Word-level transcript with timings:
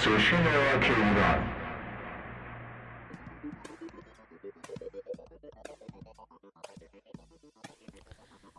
Station 0.00 0.44
Rock 0.44 0.92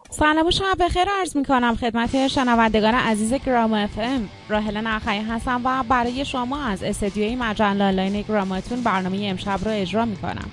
سلام 0.10 0.48
و 0.48 0.52
شب 0.52 0.64
بخیر 0.80 1.06
عرض 1.20 1.38
می 1.38 1.46
کنم 1.46 1.76
خدمت 1.76 2.28
شنوندگان 2.28 2.96
عزیز 2.96 3.34
گرام 3.34 3.74
اف 3.74 3.98
ام. 3.98 4.30
راهل 4.50 4.78
نخعی 4.82 5.20
هستم 5.20 5.62
و 5.66 5.84
برای 5.84 6.26
شما 6.26 6.66
از 6.66 6.84
استدیوی 6.84 7.36
مجله 7.36 7.68
آنلاین 7.68 8.22
گراماتون 8.22 8.82
برنامه 8.84 9.28
امشب 9.30 9.60
رو 9.66 9.72
اجرا 9.72 10.06
می 10.06 10.16
کنم 10.16 10.52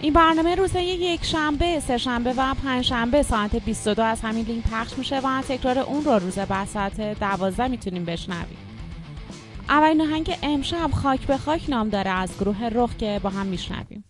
این 0.00 0.12
برنامه 0.12 0.54
روزهای 0.54 0.86
یک 0.86 1.24
شنبه، 1.24 1.80
سه 1.80 1.98
شنبه 1.98 2.34
و 2.36 2.54
پنج 2.64 2.84
شنبه 2.84 3.22
ساعت 3.22 3.56
22 3.56 4.02
از 4.02 4.20
همین 4.20 4.44
لینک 4.44 4.64
پخش 4.72 4.98
میشه 4.98 5.20
و 5.20 5.42
تکرار 5.48 5.78
اون 5.78 6.04
رو 6.04 6.12
روز 6.12 6.38
بعد 6.38 6.68
ساعت 6.68 7.00
12 7.00 7.68
می‌تونیم 7.68 8.04
بشنویم. 8.04 8.65
اولین 9.68 10.00
آهنگ 10.00 10.38
امشب 10.42 10.90
خاک 10.90 11.26
به 11.26 11.36
خاک 11.36 11.70
نام 11.70 11.88
داره 11.88 12.10
از 12.10 12.38
گروه 12.38 12.68
رخ 12.72 12.96
که 12.96 13.20
با 13.22 13.30
هم 13.30 13.46
میشنویم. 13.46 14.04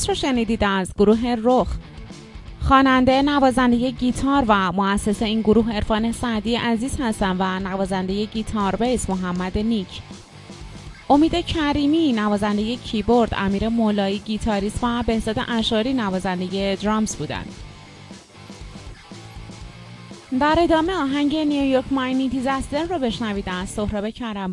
Dust 0.00 0.08
رو 0.08 0.14
شنیدید 0.14 0.64
از 0.64 0.92
گروه 0.98 1.36
رخ. 1.42 1.68
خواننده 2.60 3.22
نوازنده 3.22 3.90
گیتار 3.90 4.44
و 4.48 4.72
مؤسس 4.72 5.22
این 5.22 5.40
گروه 5.40 5.72
عرفان 5.72 6.12
سعدی 6.12 6.56
عزیز 6.56 6.96
هستم 7.00 7.36
و 7.38 7.58
نوازنده 7.60 8.24
گیتار 8.24 8.76
بیس 8.76 9.10
محمد 9.10 9.58
نیک. 9.58 9.88
امید 11.10 11.34
کریمی 11.34 12.12
نوازنده 12.12 12.76
کیبورد 12.76 13.34
امیر 13.36 13.68
مولایی 13.68 14.18
گیتاریست 14.18 14.78
و 14.82 15.02
بهزاد 15.02 15.36
اشاری 15.48 15.92
نوازنده 15.92 16.78
drums 16.82 17.16
بودند 17.16 17.54
در 20.40 20.58
ادامه 20.58 20.92
آهنگ 20.92 21.36
New 21.36 21.57
York 21.57 21.84
Mining 21.90 22.28
Disaster 22.28 22.84
رو 22.84 22.98
بشنوید 22.98 23.48
از 23.48 23.68
سهراب 23.68 24.10
کرم 24.10 24.52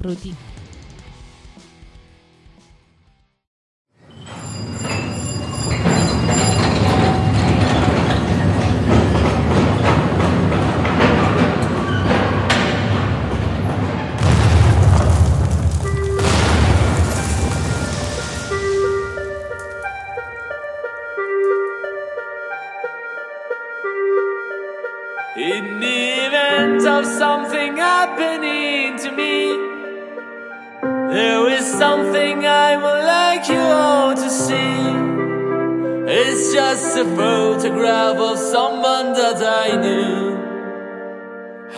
It's 36.39 36.53
just 36.53 36.95
a 36.95 37.03
photograph 37.15 38.17
of 38.17 38.37
someone 38.37 39.13
that 39.13 39.41
I 39.41 39.75
knew. 39.81 40.37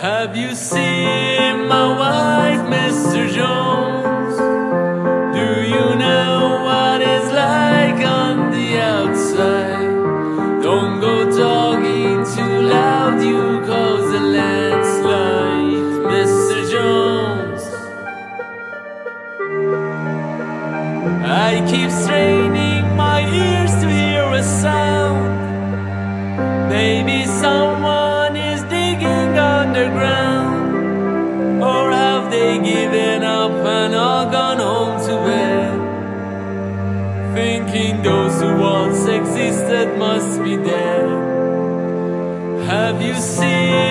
Have 0.02 0.36
you 0.36 0.54
seen 0.54 1.66
my 1.74 1.88
wife, 2.04 2.64
Mr. 2.68 3.22
Jones? 3.38 4.36
Do 5.38 5.48
you 5.74 5.86
know 6.04 6.60
what 6.68 7.00
it's 7.00 7.32
like 7.32 8.06
on 8.06 8.52
the 8.52 8.70
outside? 8.82 10.62
Don't 10.62 11.00
go 11.00 11.16
talking 11.32 12.26
too 12.36 12.56
loud, 12.68 13.24
you 13.24 13.62
cause 13.66 14.14
a 14.14 14.24
landslide, 14.38 15.88
Mr. 16.12 16.58
Jones. 16.74 17.64
I 21.24 21.66
keep 21.72 21.90
straight. 21.92 22.39
Must 40.20 40.44
be 40.44 40.58
dead. 40.58 41.08
Have 42.68 43.02
you 43.02 43.16
seen 43.16 43.89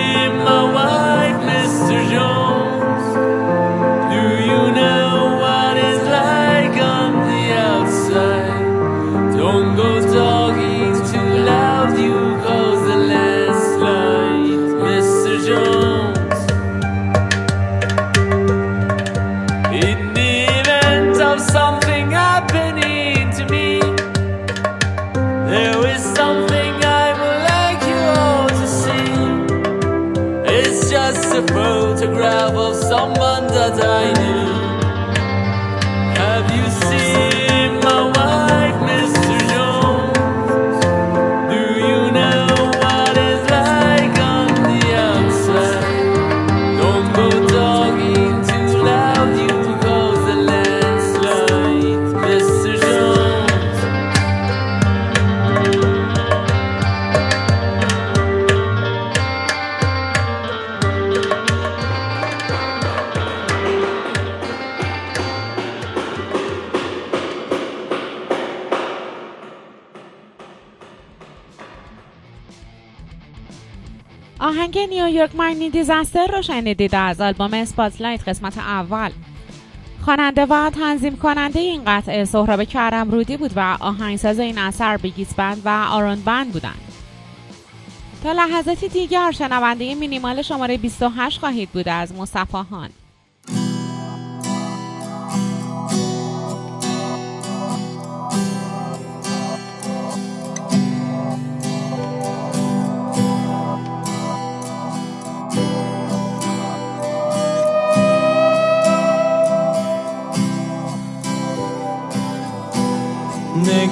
New 75.19 75.26
York 75.26 75.35
Mining 75.35 75.69
Disaster 75.69 76.27
رو 76.27 76.41
شنیدید 76.41 76.95
از 76.95 77.21
آلبوم 77.21 77.53
Spotlight 77.53 78.29
قسمت 78.29 78.57
اول. 78.57 79.11
خواننده 80.01 80.45
و 80.45 80.69
تنظیم 80.69 81.17
کننده 81.17 81.59
این 81.59 81.81
قطعه 81.87 82.25
سهراب 82.25 82.63
کرمرودی 82.63 83.37
بود 83.37 83.51
و 83.55 83.77
آهنگساز 83.79 84.39
این 84.39 84.57
اثر 84.57 84.97
Bee 84.97 85.12
Gees 85.12 85.33
Band 85.33 85.61
و 85.65 85.69
آرون 85.91 86.21
بند 86.21 86.51
بودند. 86.51 86.81
تا 88.23 88.31
لحظاتی 88.31 88.87
دیگر 88.87 89.31
شنونده 89.31 89.95
مینیمال 89.95 90.41
شماره 90.41 90.77
28 90.77 91.39
خواهید 91.39 91.69
بود 91.69 91.89
از 91.89 92.13
مصطفی 92.13 92.57
هان. 92.71 92.89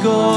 contigo. 0.07 0.36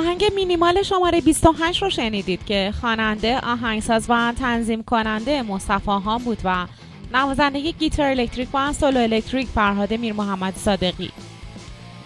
آهنگ 0.00 0.24
مینیمال 0.34 0.82
شماره 0.82 1.20
28 1.20 1.82
رو 1.82 1.90
شنیدید 1.90 2.44
که 2.44 2.72
خواننده 2.80 3.40
آهنگساز 3.40 4.06
و 4.08 4.32
تنظیم 4.38 4.82
کننده 4.82 5.42
مصطفی 5.42 5.90
ها 5.90 6.18
بود 6.18 6.38
و 6.44 6.66
نوازنده 7.12 7.70
گیتار 7.70 8.06
الکتریک 8.06 8.48
و 8.54 8.72
سولو 8.72 9.00
الکتریک 9.00 9.48
فرهاد 9.48 9.94
میر 9.94 10.12
محمد 10.12 10.56
صادقی. 10.56 11.10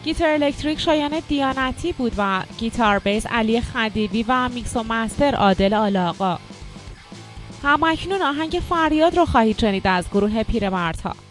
گیتار 0.04 0.28
الکتریک 0.28 0.80
شایان 0.80 1.22
دیانتی 1.28 1.92
بود 1.92 2.12
و 2.18 2.42
گیتار 2.58 2.98
بیس 2.98 3.26
علی 3.26 3.60
خدیبی 3.60 4.24
و 4.28 4.48
میکس 4.48 4.76
و 4.76 4.82
master 4.82 5.34
عادل 5.34 5.74
آلاقا 5.74 6.38
هم‌اکنون 7.62 8.22
آهنگ 8.22 8.62
فریاد 8.68 9.16
رو 9.16 9.26
خواهید 9.26 9.58
شنید 9.58 9.86
از 9.86 10.10
گروه 10.10 10.42
پیرمردها. 10.42 11.23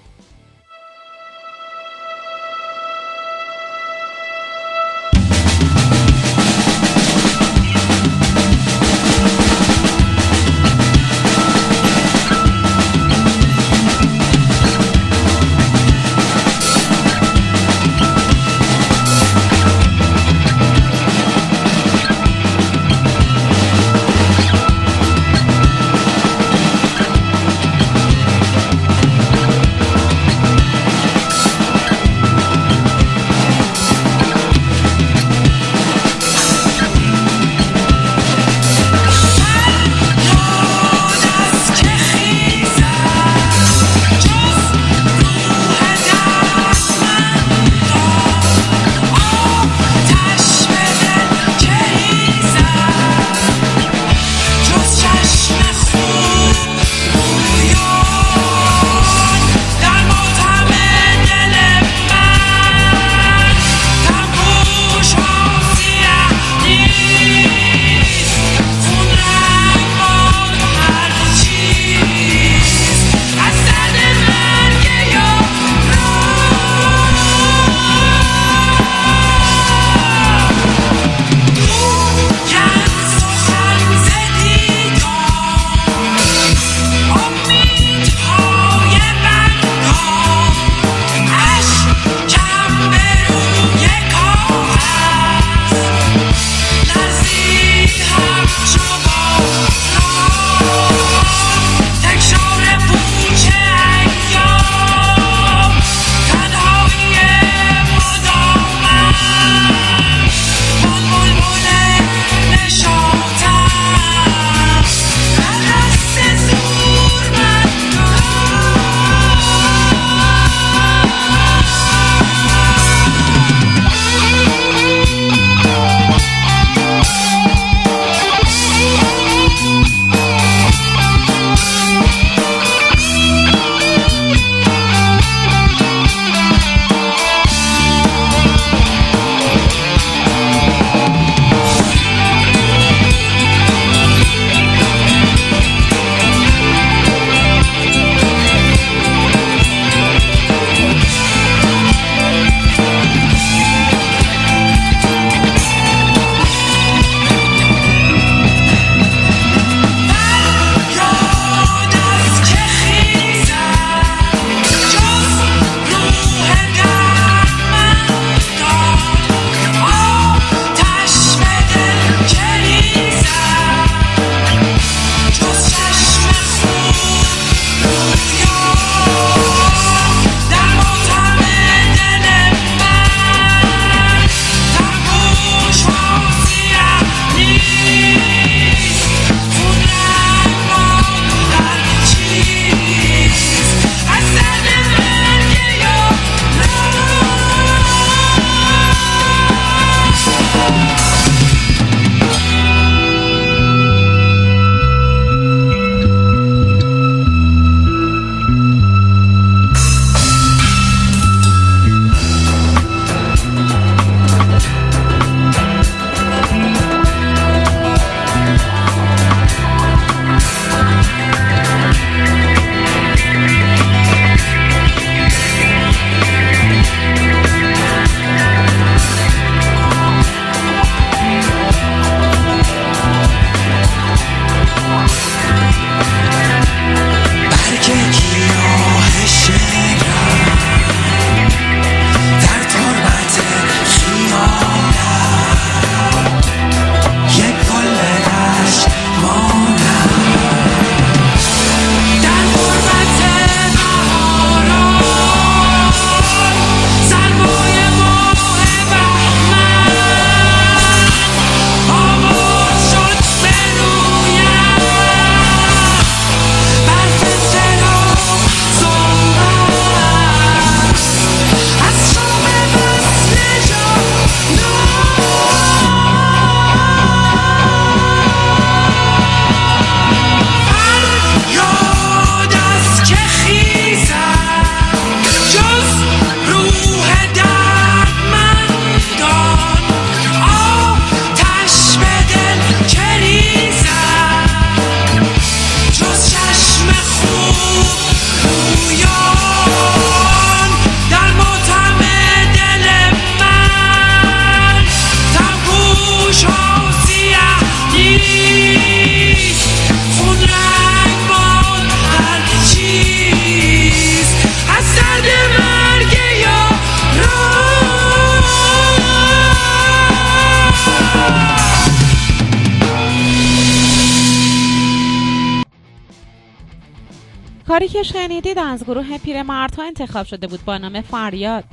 که 327.93 328.03
شنیدید 328.03 328.59
از 328.59 328.83
گروه 328.83 329.17
پیرمردها 329.17 329.83
انتخاب 329.83 330.25
شده 330.25 330.47
بود 330.47 330.65
با 330.65 330.77
نام 330.77 331.01
فریاد. 331.01 331.63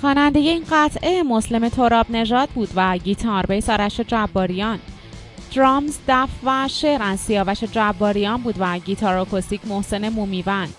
خواننده 0.00 0.38
این 0.38 0.64
قطعه 0.70 1.22
مسلم 1.22 1.68
تراب 1.68 2.06
نژاد 2.10 2.48
بود 2.48 2.68
و 2.76 2.98
گیتار 2.98 3.46
بیس 3.46 3.70
آرش 3.70 4.00
جباریان. 4.00 4.78
درامز 5.54 5.98
دف 6.08 6.28
و 6.44 6.68
شعر 6.68 7.02
از 7.02 7.20
سیاوش 7.20 7.64
جباریان 7.64 8.42
بود 8.42 8.54
و 8.58 8.78
گیتار 8.78 9.18
اکوستیک 9.18 9.60
محسن 9.66 10.08
مومیوند. 10.08 10.74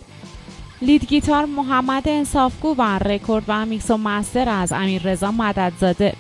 lead 0.82 1.06
guitar 1.06 1.46
محمد 1.46 2.10
انصافگو 2.10 2.76
و 2.78 2.82
رکورد 2.82 3.44
و 3.48 3.66
میکس 3.66 3.92
و 3.92 3.98
master 3.98 4.50
از 4.50 4.72
امیر 4.72 5.02
رضا 5.04 5.32
مددزاده. 5.32 6.14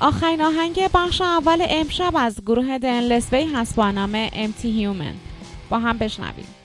آخرین 0.00 0.42
آهنگ 0.42 0.88
بخش 0.94 1.20
اول 1.20 1.66
امشب 1.68 2.12
از 2.16 2.40
گروه 2.46 2.78
دنلس 2.78 3.32
وی 3.32 3.44
هست 3.44 3.76
با 3.76 3.90
نام 3.90 4.28
Empty 4.32 4.70
Human 4.70 5.14
با 5.70 5.78
هم 5.78 5.98
بشنویم. 5.98 6.63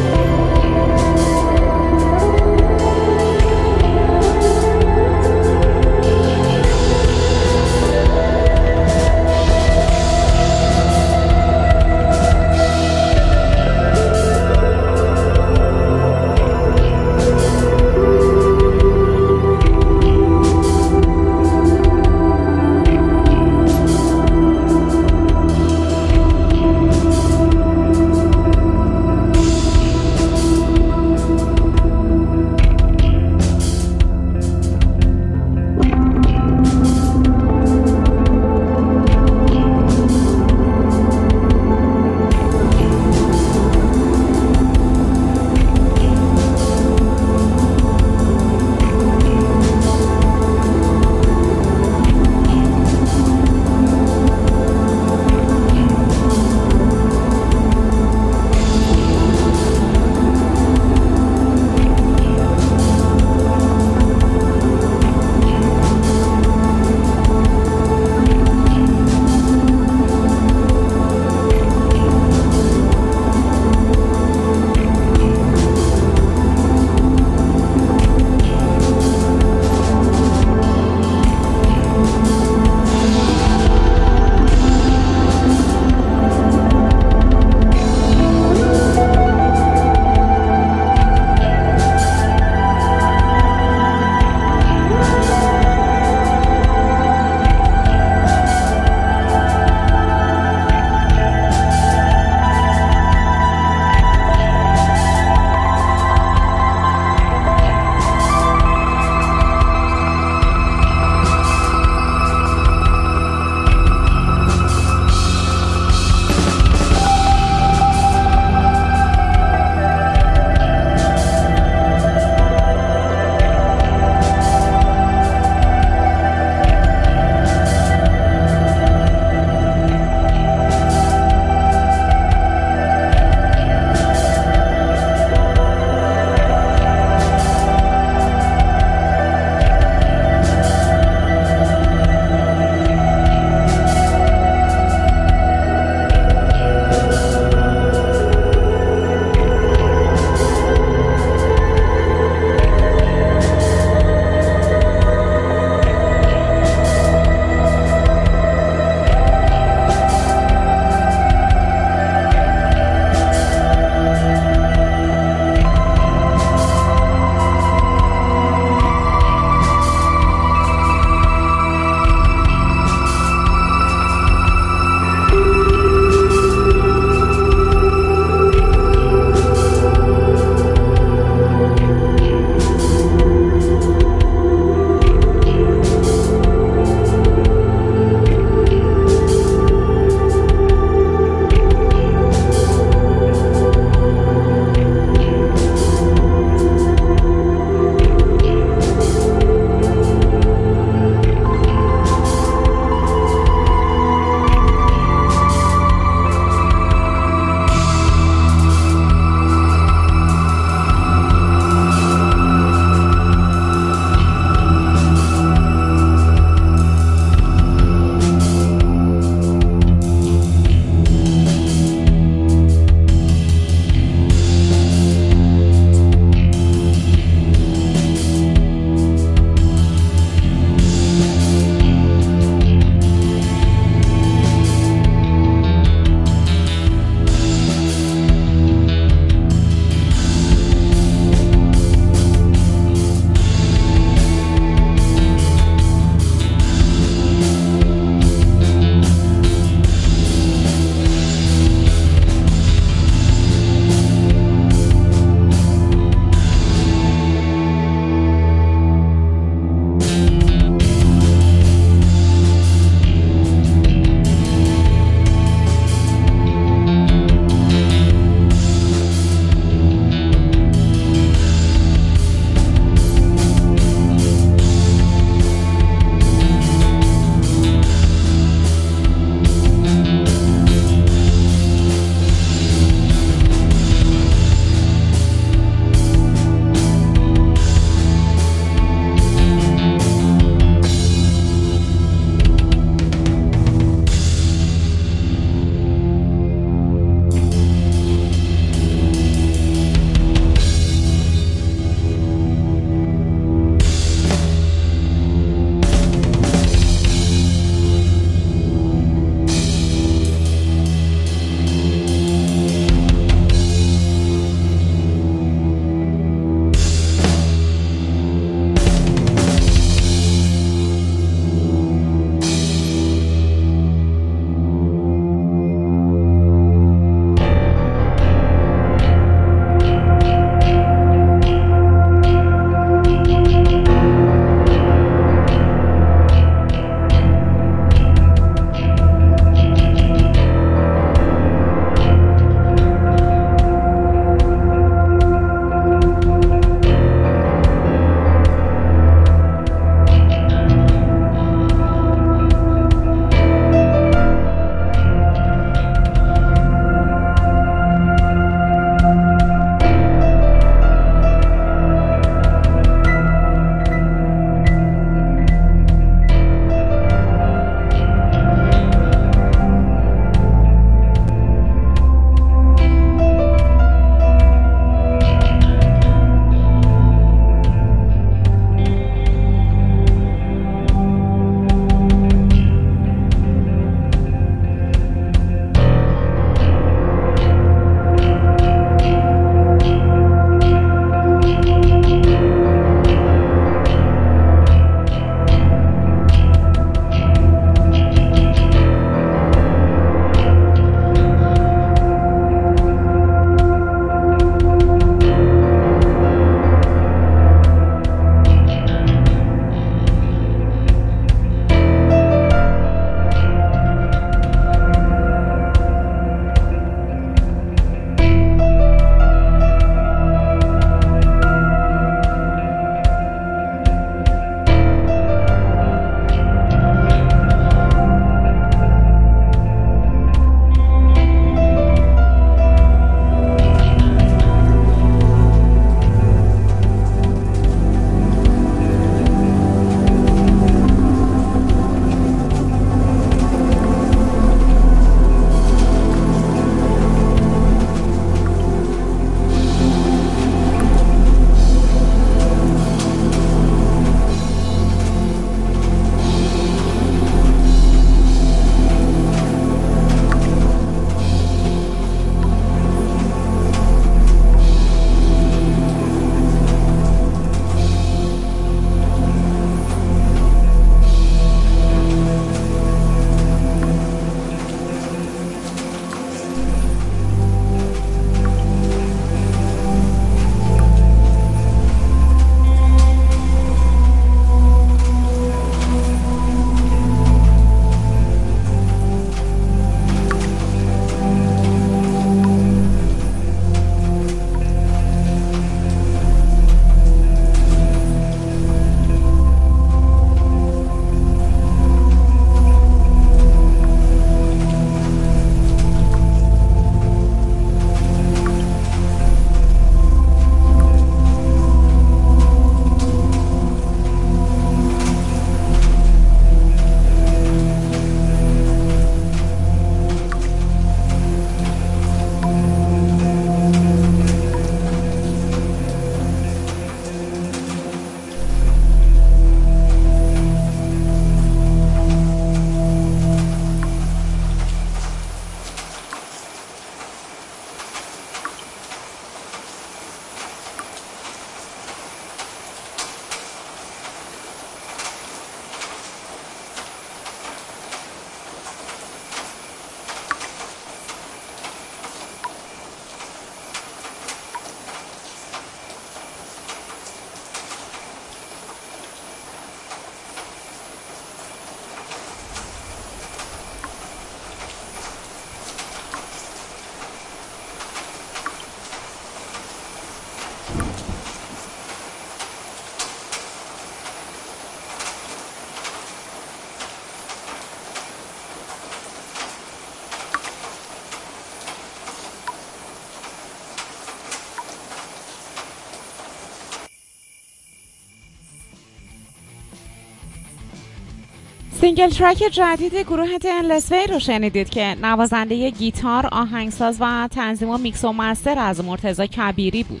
single 591.86 592.08
track 592.08 592.36
جدید 592.52 592.94
گروه 592.94 593.38
تنلسوی 593.38 594.06
رو 594.06 594.18
شنیدید 594.18 594.70
که 594.70 594.96
نوازنده 595.02 595.70
گیتار، 595.70 596.26
آهنگساز 596.26 596.96
و 597.00 597.28
تنظیم 597.28 597.70
و 597.70 597.78
میکس 597.78 598.04
و 598.04 598.12
master 598.12 598.58
از 598.58 598.84
مرتضی 598.84 599.26
کبیری 599.26 599.82
بود. 599.82 600.00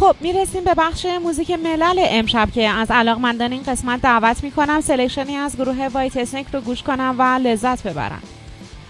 خب 0.00 0.16
می‌رسیم 0.20 0.64
به 0.64 0.74
بخش 0.74 1.06
موزیک 1.22 1.50
ملل 1.50 1.98
امشب 1.98 2.48
که 2.54 2.68
از 2.68 2.90
علاقمندان 2.90 3.52
این 3.52 3.62
قسمت 3.62 4.02
دعوت 4.02 4.44
می‌کنم 4.44 4.80
selection 4.80 5.30
ی 5.30 5.36
از 5.36 5.56
گروه 5.56 5.88
Whitesnake 5.88 6.46
رو 6.52 6.60
گوش 6.60 6.82
کنم 6.82 7.14
و 7.18 7.22
لذت 7.22 7.82
ببرم. 7.86 8.22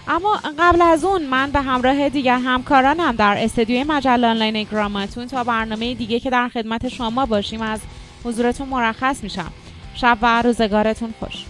اما 0.07 0.39
قبل 0.59 0.81
از 0.81 1.05
اون 1.05 1.25
من 1.25 1.51
به 1.51 1.61
همراه 1.61 2.09
دیگر 2.09 2.37
همکارانم 2.37 3.11
در 3.11 3.35
استودیوی 3.43 3.83
مجله 3.83 4.27
آنلاین 4.27 4.63
گراماتون 4.71 5.27
تا 5.27 5.43
برنامه 5.43 5.93
دیگه 5.93 6.19
که 6.19 6.29
در 6.29 6.49
خدمت 6.49 6.89
شما 6.89 7.25
باشیم 7.25 7.61
از 7.61 7.79
حضورتون 8.23 8.67
مرخص 8.67 9.23
میشم. 9.23 9.51
شب 9.97 10.17
و 10.21 10.41
روزگارتون 10.41 11.13
خوش. 11.19 11.45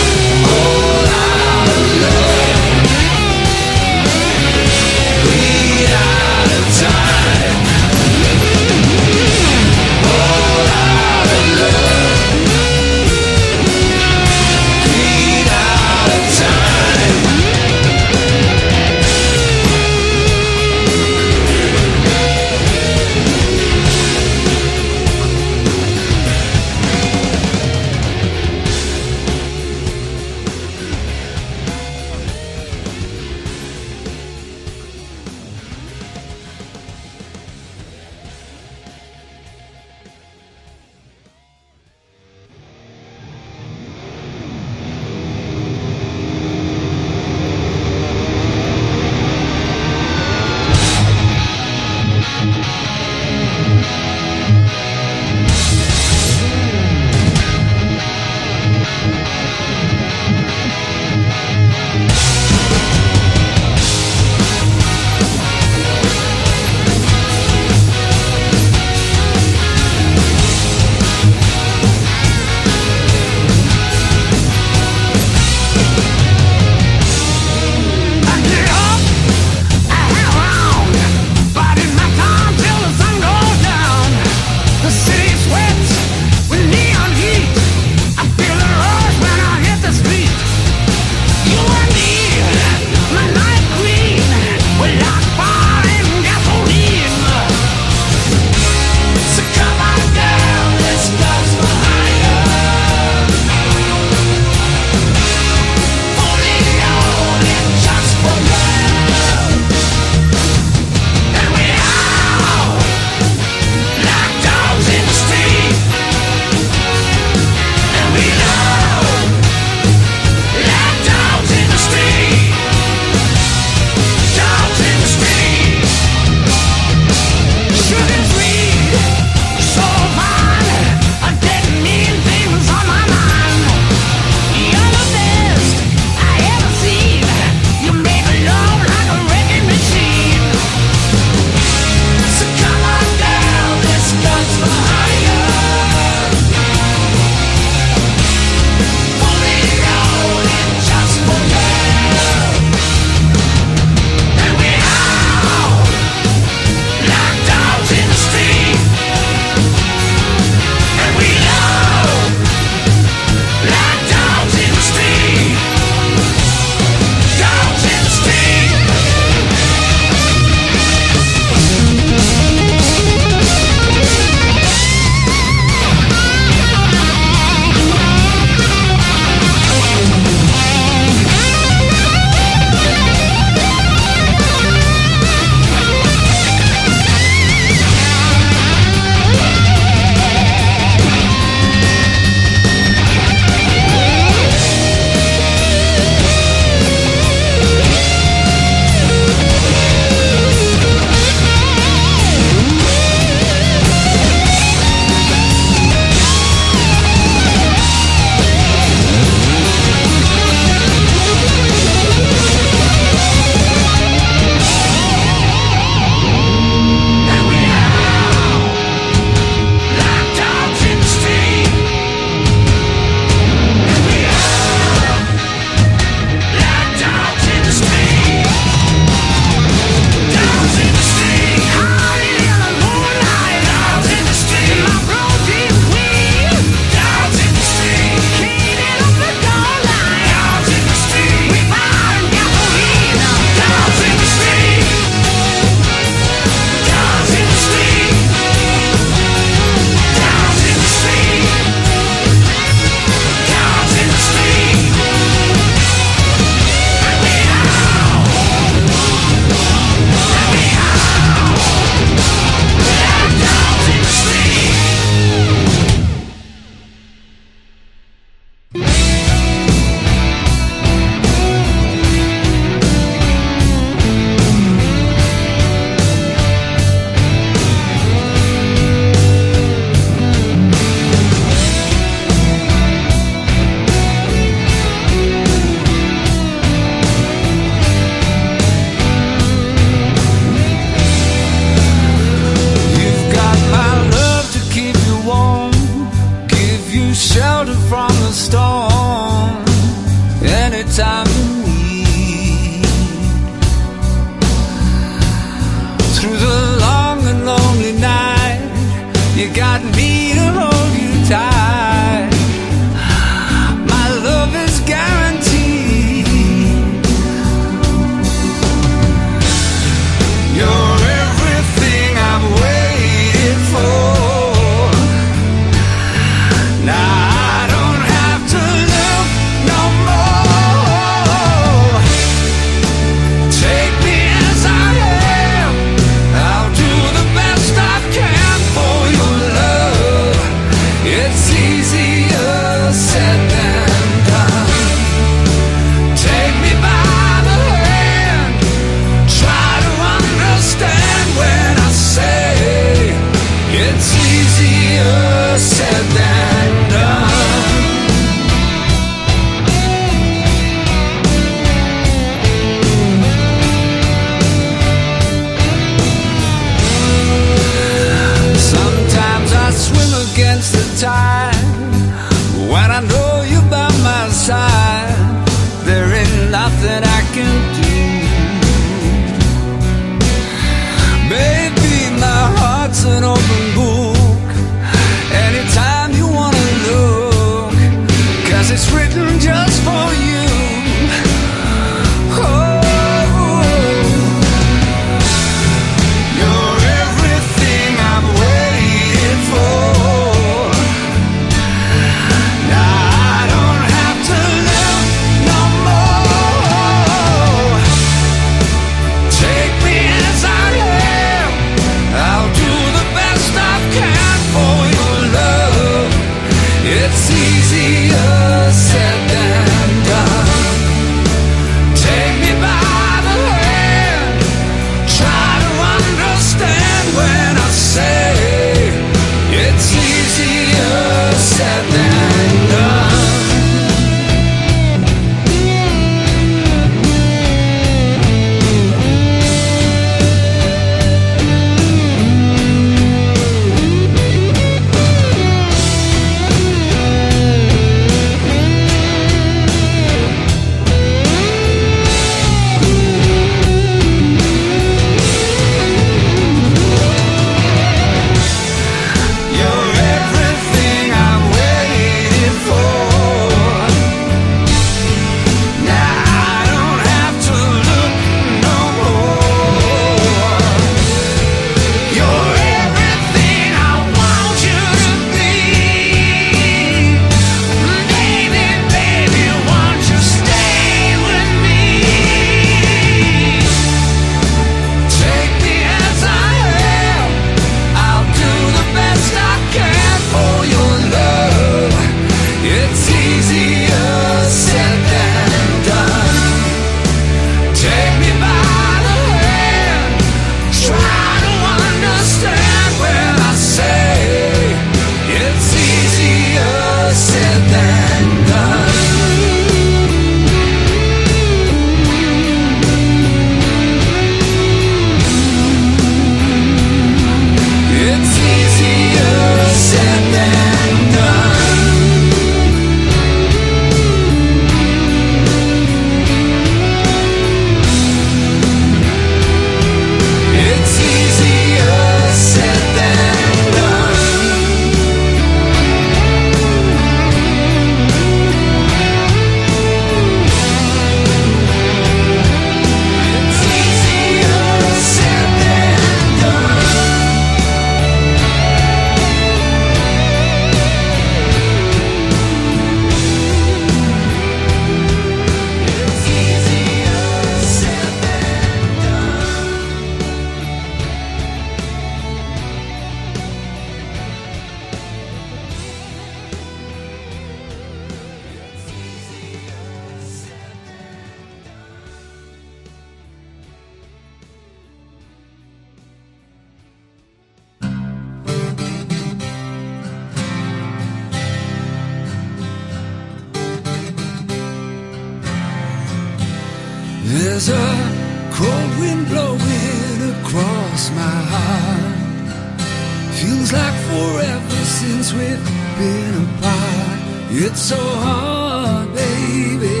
since 595.02 595.32
we've 595.38 595.64
been 595.98 596.34
apart. 596.44 597.18
It's 597.64 597.82
so 597.92 598.00
hard, 598.24 599.06
baby. 599.14 600.00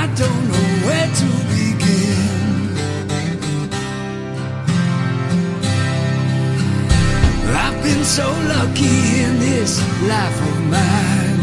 I 0.00 0.02
don't 0.20 0.44
know 0.52 0.68
where 0.86 1.08
to 1.20 1.28
begin. 1.56 2.28
I've 7.64 7.78
been 7.86 8.04
so 8.18 8.28
lucky 8.54 8.98
in 9.24 9.32
this 9.46 9.72
life 10.12 10.38
of 10.50 10.56
mine. 10.76 11.40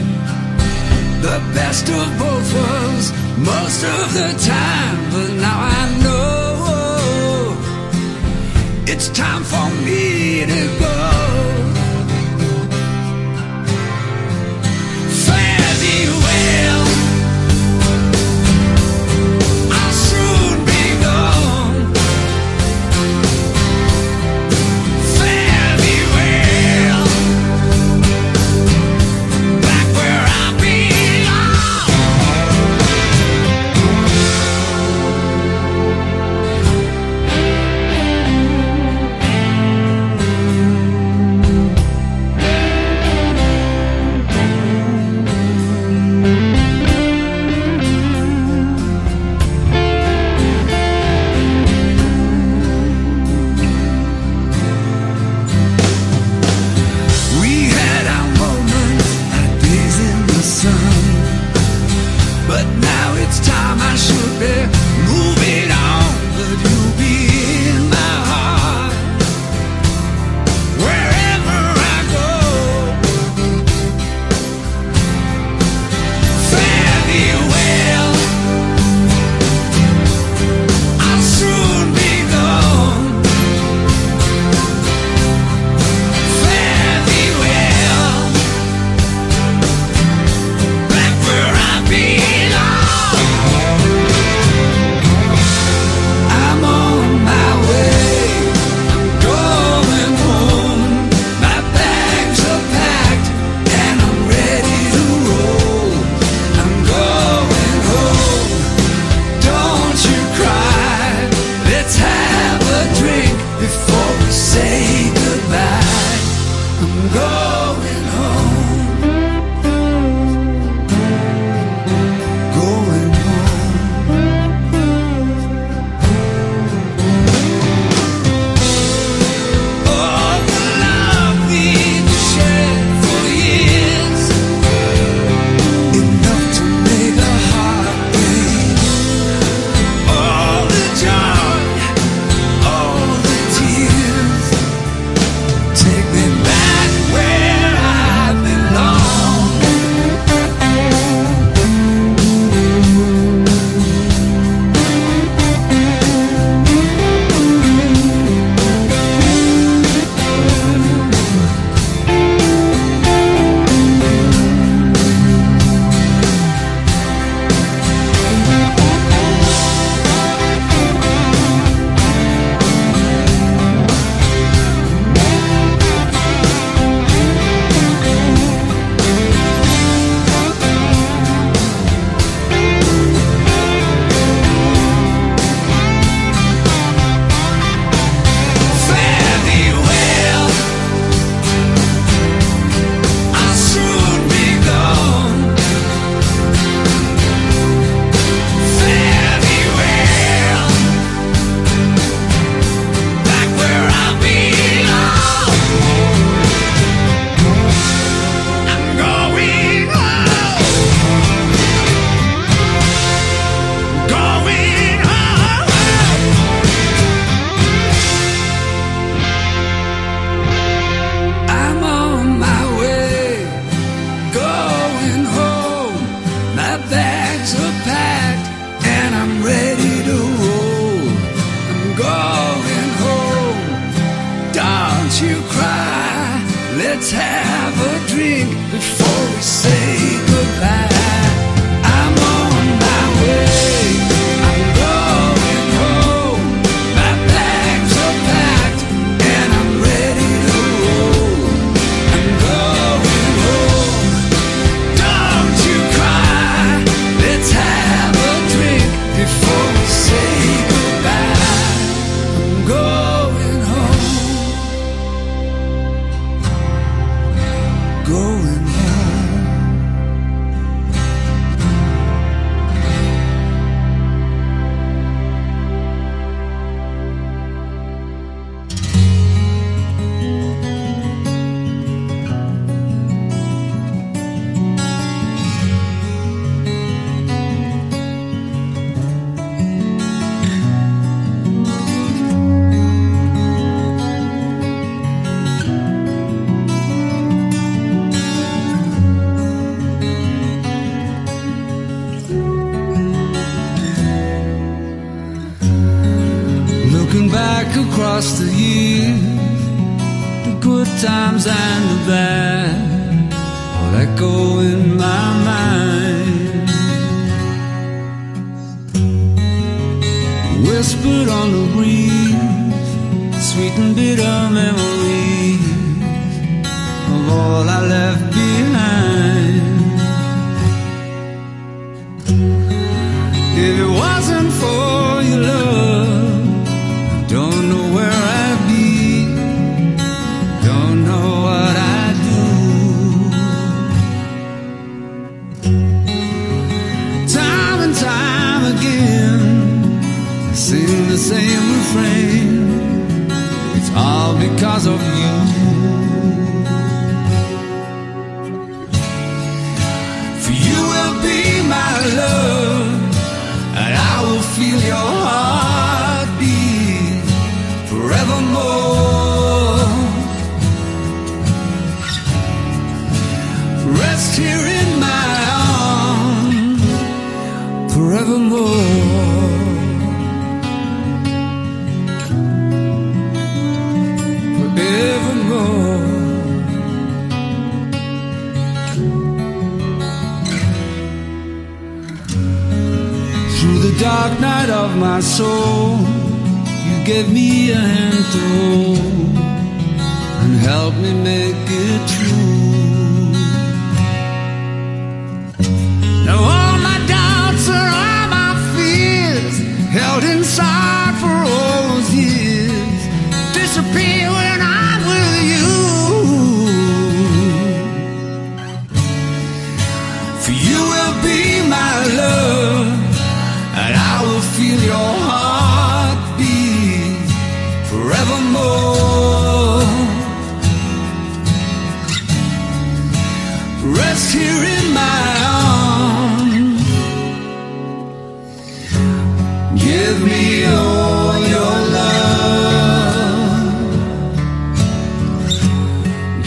The 1.28 1.38
best 1.58 1.86
of 2.00 2.08
both 2.24 2.48
worlds, 2.58 3.08
most 3.52 3.82
of 3.96 4.06
the 4.20 4.30
time. 4.54 4.98
But 5.14 5.30
now 5.46 5.58
I 5.80 5.84
know 6.04 6.20
it's 8.92 9.08
time 9.10 9.44
for 9.52 9.68
me 9.86 10.46
to 10.54 10.62
go. 10.80 10.99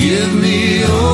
Give 0.03 0.34
me 0.34 0.82
all 0.82 1.11